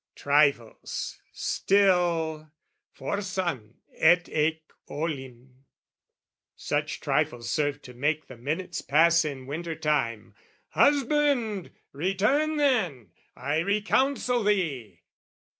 [0.15, 2.49] Trifles still,
[2.91, 5.57] "Forsan et haec olim,"
[6.55, 10.33] such trifles serve To make the minutes pass in winter time,
[10.69, 15.03] Husband, return then, I re counsel thee!